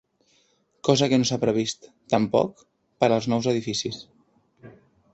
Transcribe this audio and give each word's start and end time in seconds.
Cosa 0.89 1.09
que 1.11 1.19
no 1.19 1.27
s’ha 1.31 1.39
previst, 1.43 1.87
tampoc, 2.15 2.65
per 3.05 3.13
als 3.13 3.31
nous 3.35 3.53
edificis. 3.57 4.05